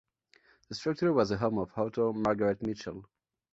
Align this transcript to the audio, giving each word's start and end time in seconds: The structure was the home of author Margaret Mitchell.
The 0.67 0.73
structure 0.73 1.13
was 1.13 1.29
the 1.29 1.37
home 1.37 1.59
of 1.59 1.77
author 1.77 2.11
Margaret 2.11 2.63
Mitchell. 2.63 3.07